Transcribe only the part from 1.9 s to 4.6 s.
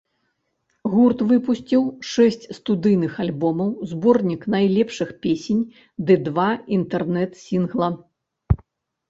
шэсць студыйных альбомаў, зборнік